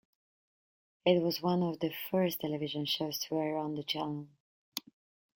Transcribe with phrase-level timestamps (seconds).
[1.05, 4.29] It was one of the first television shows to air on the channel.